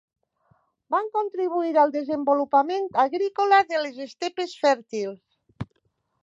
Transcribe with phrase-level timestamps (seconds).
[0.93, 5.71] Van contribuir al desenvolupament agrícola de les estepes fèrtils.